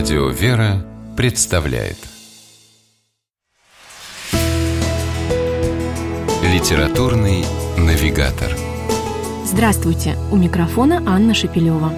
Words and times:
Радио 0.00 0.28
«Вера» 0.30 0.82
представляет 1.14 1.98
Литературный 6.42 7.44
навигатор 7.76 8.50
Здравствуйте! 9.44 10.16
У 10.32 10.36
микрофона 10.36 11.02
Анна 11.06 11.34
Шепелева. 11.34 11.92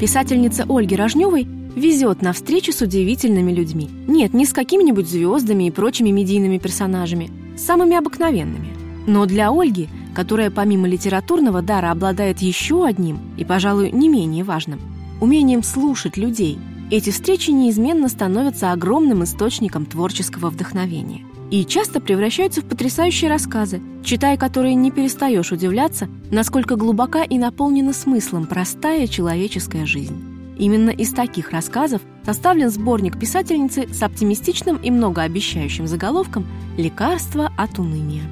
Писательница 0.00 0.66
Ольги 0.68 0.96
Рожневой 0.96 1.46
везет 1.76 2.22
на 2.22 2.32
встречи 2.32 2.72
с 2.72 2.80
удивительными 2.80 3.52
людьми. 3.52 3.88
Нет, 4.08 4.34
не 4.34 4.46
с 4.46 4.52
какими-нибудь 4.52 5.08
звездами 5.08 5.68
и 5.68 5.70
прочими 5.70 6.10
медийными 6.10 6.58
персонажами, 6.58 7.30
с 7.56 7.62
самыми 7.62 7.96
обыкновенными. 7.96 8.74
Но 9.06 9.26
для 9.26 9.52
Ольги, 9.52 9.88
которая 10.12 10.50
помимо 10.50 10.88
литературного 10.88 11.62
дара 11.62 11.92
обладает 11.92 12.40
еще 12.40 12.84
одним 12.84 13.20
и, 13.36 13.44
пожалуй, 13.44 13.92
не 13.92 14.08
менее 14.08 14.42
важным– 14.42 14.80
умением 15.22 15.62
слушать 15.62 16.16
людей, 16.16 16.58
эти 16.90 17.10
встречи 17.10 17.52
неизменно 17.52 18.08
становятся 18.08 18.72
огромным 18.72 19.22
источником 19.22 19.86
творческого 19.86 20.50
вдохновения 20.50 21.24
и 21.50 21.64
часто 21.64 22.00
превращаются 22.00 22.60
в 22.60 22.64
потрясающие 22.64 23.30
рассказы, 23.30 23.80
читая 24.02 24.36
которые 24.36 24.74
не 24.74 24.90
перестаешь 24.90 25.52
удивляться, 25.52 26.08
насколько 26.30 26.76
глубока 26.76 27.22
и 27.22 27.38
наполнена 27.38 27.92
смыслом 27.92 28.46
простая 28.46 29.06
человеческая 29.06 29.86
жизнь. 29.86 30.24
Именно 30.58 30.90
из 30.90 31.12
таких 31.12 31.50
рассказов 31.50 32.02
составлен 32.24 32.68
сборник 32.68 33.18
писательницы 33.18 33.86
с 33.92 34.02
оптимистичным 34.02 34.76
и 34.76 34.90
многообещающим 34.90 35.86
заголовком 35.86 36.46
«Лекарство 36.76 37.52
от 37.56 37.78
уныния». 37.78 38.22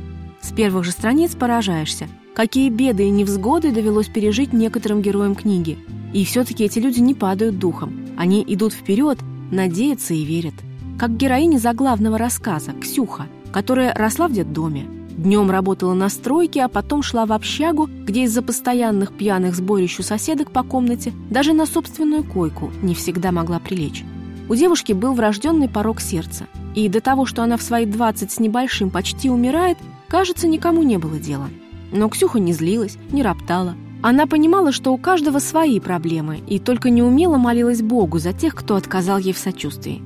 С 0.40 0.50
первых 0.50 0.84
же 0.84 0.90
страниц 0.90 1.36
поражаешься, 1.36 2.08
какие 2.34 2.68
беды 2.68 3.04
и 3.04 3.10
невзгоды 3.10 3.70
довелось 3.70 4.08
пережить 4.08 4.52
некоторым 4.52 5.02
героям 5.02 5.36
книги– 5.36 5.78
и 6.12 6.24
все-таки 6.24 6.64
эти 6.64 6.78
люди 6.78 7.00
не 7.00 7.14
падают 7.14 7.58
духом. 7.58 7.94
Они 8.16 8.44
идут 8.46 8.72
вперед, 8.72 9.18
надеются 9.50 10.14
и 10.14 10.24
верят. 10.24 10.54
Как 10.98 11.16
героиня 11.16 11.58
заглавного 11.58 12.18
рассказа 12.18 12.72
Ксюха, 12.72 13.26
которая 13.52 13.94
росла 13.94 14.28
в 14.28 14.32
детдоме. 14.32 14.86
Днем 15.10 15.50
работала 15.50 15.92
на 15.94 16.08
стройке, 16.08 16.62
а 16.62 16.68
потом 16.68 17.02
шла 17.02 17.26
в 17.26 17.32
общагу, 17.32 17.88
где 18.04 18.24
из-за 18.24 18.42
постоянных 18.42 19.12
пьяных 19.12 19.54
сборищ 19.54 19.98
у 19.98 20.02
соседок 20.02 20.50
по 20.50 20.62
комнате 20.62 21.12
даже 21.30 21.52
на 21.52 21.66
собственную 21.66 22.24
койку 22.24 22.70
не 22.82 22.94
всегда 22.94 23.30
могла 23.32 23.58
прилечь. 23.58 24.04
У 24.48 24.54
девушки 24.54 24.92
был 24.92 25.14
врожденный 25.14 25.68
порог 25.68 26.00
сердца. 26.00 26.46
И 26.74 26.88
до 26.88 27.00
того, 27.00 27.26
что 27.26 27.42
она 27.42 27.56
в 27.56 27.62
свои 27.62 27.86
20 27.86 28.30
с 28.30 28.40
небольшим 28.40 28.90
почти 28.90 29.30
умирает, 29.30 29.78
кажется, 30.08 30.48
никому 30.48 30.82
не 30.82 30.96
было 30.96 31.18
дела. 31.18 31.48
Но 31.92 32.08
Ксюха 32.08 32.38
не 32.38 32.52
злилась, 32.52 32.96
не 33.10 33.22
роптала, 33.22 33.74
она 34.02 34.26
понимала, 34.26 34.72
что 34.72 34.92
у 34.92 34.98
каждого 34.98 35.38
свои 35.38 35.78
проблемы, 35.78 36.40
и 36.46 36.58
только 36.58 36.90
неумело 36.90 37.36
молилась 37.36 37.82
Богу 37.82 38.18
за 38.18 38.32
тех, 38.32 38.54
кто 38.54 38.76
отказал 38.76 39.18
ей 39.18 39.32
в 39.32 39.38
сочувствии. 39.38 40.02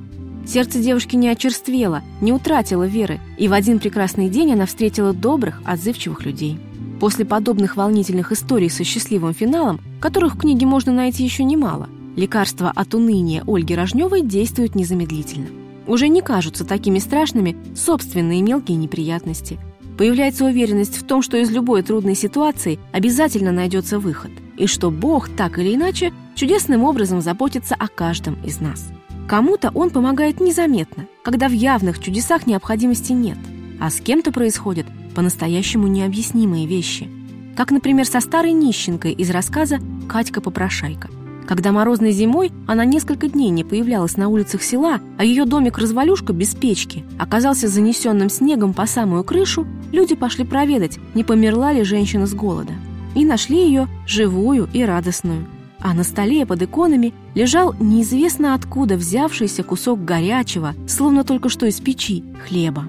Сердце 0.47 0.81
девушки 0.81 1.17
не 1.17 1.29
очерствело, 1.29 2.03
не 2.21 2.33
утратило 2.33 2.85
веры, 2.87 3.21
и 3.39 3.49
в 3.49 3.53
один 3.53 3.79
прекрасный 3.79 4.29
день 4.29 4.53
она 4.53 4.67
встретила 4.67 5.13
добрых, 5.13 5.63
отзывчивых 5.65 6.25
людей. 6.25 6.59
После 7.01 7.25
подобных 7.25 7.77
волнительных 7.77 8.33
историй 8.33 8.69
со 8.69 8.85
счастливым 8.85 9.33
финалом, 9.33 9.81
которых 10.01 10.35
в 10.35 10.39
книге 10.39 10.67
можно 10.67 10.93
найти 10.93 11.25
еще 11.25 11.45
немало, 11.45 11.89
лекарства 12.17 12.73
от 12.75 12.95
уныния 12.95 13.43
Ольги 13.47 13.75
Рожневой 13.75 14.23
действуют 14.23 14.75
незамедлительно. 14.75 15.47
Уже 15.87 16.09
не 16.09 16.21
кажутся 16.21 16.65
такими 16.65 16.99
страшными 16.99 17.57
собственные 17.75 18.43
мелкие 18.43 18.77
неприятности– 18.77 19.59
Появляется 19.97 20.45
уверенность 20.45 20.97
в 20.97 21.05
том, 21.05 21.23
что 21.23 21.37
из 21.37 21.51
любой 21.51 21.83
трудной 21.83 22.15
ситуации 22.15 22.79
обязательно 22.93 23.53
найдется 23.53 23.99
выход, 23.99 24.33
и 24.57 24.67
что 24.67 24.91
Бог, 24.91 25.29
так 25.29 25.59
или 25.59 25.75
иначе, 25.75 26.13
чудесным 26.35 26.83
образом 26.83 27.21
заботится 27.21 27.75
о 27.77 27.89
каждом 27.89 28.35
из 28.45 28.61
нас. 28.61 28.89
Кому-то 29.29 29.71
он 29.71 29.91
помогает 29.91 30.41
незаметно, 30.41 31.07
когда 31.23 31.49
в 31.49 31.53
явных 31.53 31.99
чудесах 31.99 32.47
необходимости 32.47 33.13
нет, 33.13 33.39
а 33.81 33.91
с 33.91 34.01
кем-то 34.01 34.33
происходят 34.33 34.87
по-настоящему 35.15 35.87
необъяснимые 35.87 36.67
вещи. 36.67 37.09
Как, 37.57 37.71
например, 37.71 38.05
со 38.05 38.21
старой 38.21 38.53
нищенкой 38.53 39.13
из 39.13 39.31
рассказа 39.31 39.79
«Катька-попрошайка». 40.09 41.09
Когда 41.47 41.73
морозной 41.73 42.13
зимой 42.13 42.53
она 42.67 42.85
несколько 42.85 43.29
дней 43.29 43.51
не 43.51 43.65
появлялась 43.65 44.17
на 44.17 44.29
улицах 44.29 44.63
села, 44.63 45.01
а 45.19 45.25
ее 45.25 45.45
домик-развалюшка 45.45 46.33
без 46.33 46.55
печки 46.55 47.05
оказался 47.19 47.69
занесенным 47.69 48.31
снегом 48.31 48.73
по 48.73 48.87
самую 48.87 49.25
крышу, 49.25 49.67
люди 49.93 50.15
пошли 50.15 50.45
проведать, 50.45 50.99
не 51.15 51.23
померла 51.23 51.73
ли 51.73 51.85
женщина 51.85 52.27
с 52.27 52.35
голода. 52.35 52.73
И 53.15 53.25
нашли 53.25 53.59
ее 53.59 53.89
живую 54.07 54.69
и 54.73 54.83
радостную. 54.85 55.47
А 55.81 55.93
на 55.93 56.03
столе 56.03 56.47
под 56.47 56.63
иконами 56.63 57.13
лежал 57.35 57.75
неизвестно 57.79 58.55
откуда 58.55 58.97
взявшийся 58.97 59.63
кусок 59.63 60.03
горячего, 60.03 60.73
словно 60.89 61.25
только 61.25 61.51
что 61.51 61.67
из 61.67 61.79
печи, 61.79 62.25
хлеба. 62.49 62.89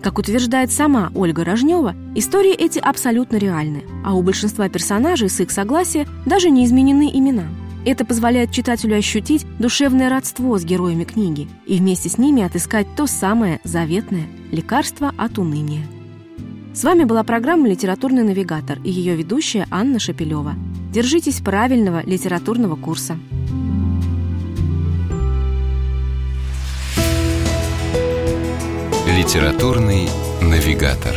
Как 0.00 0.18
утверждает 0.18 0.70
сама 0.70 1.10
Ольга 1.16 1.44
Рожнева, 1.44 1.96
истории 2.14 2.52
эти 2.52 2.78
абсолютно 2.78 3.36
реальны, 3.36 3.82
а 4.04 4.14
у 4.14 4.22
большинства 4.22 4.68
персонажей 4.68 5.28
с 5.28 5.40
их 5.40 5.50
согласия 5.50 6.06
даже 6.24 6.50
не 6.50 6.64
изменены 6.64 7.10
имена– 7.12 7.48
это 7.86 8.04
позволяет 8.04 8.50
читателю 8.50 8.96
ощутить 8.96 9.46
душевное 9.60 10.10
родство 10.10 10.58
с 10.58 10.64
героями 10.64 11.04
книги 11.04 11.48
и 11.66 11.78
вместе 11.78 12.08
с 12.08 12.18
ними 12.18 12.42
отыскать 12.42 12.88
то 12.96 13.06
самое 13.06 13.60
заветное 13.62 14.26
лекарство 14.50 15.12
от 15.16 15.38
уныния. 15.38 15.86
С 16.74 16.82
вами 16.82 17.04
была 17.04 17.22
программа 17.22 17.68
«Литературный 17.68 18.24
навигатор» 18.24 18.78
и 18.84 18.90
ее 18.90 19.14
ведущая 19.14 19.66
Анна 19.70 19.98
Шапилева. 19.98 20.54
Держитесь 20.92 21.40
правильного 21.40 22.04
литературного 22.04 22.74
курса. 22.74 23.16
Литературный 29.16 30.08
навигатор. 30.42 31.16